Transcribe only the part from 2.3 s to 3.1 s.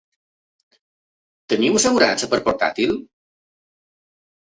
per portàtil?